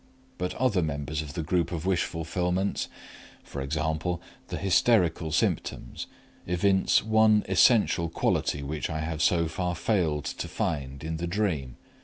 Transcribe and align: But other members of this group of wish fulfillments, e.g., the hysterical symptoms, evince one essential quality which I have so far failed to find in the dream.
But 0.39 0.55
other 0.55 0.81
members 0.81 1.21
of 1.21 1.33
this 1.35 1.45
group 1.45 1.71
of 1.71 1.85
wish 1.85 2.05
fulfillments, 2.05 2.87
e.g., 3.45 3.77
the 3.79 4.57
hysterical 4.57 5.31
symptoms, 5.31 6.07
evince 6.47 7.03
one 7.03 7.45
essential 7.47 8.09
quality 8.09 8.63
which 8.63 8.89
I 8.89 9.01
have 9.01 9.21
so 9.21 9.47
far 9.47 9.75
failed 9.75 10.25
to 10.25 10.47
find 10.47 11.03
in 11.03 11.17
the 11.17 11.27
dream. 11.27 11.75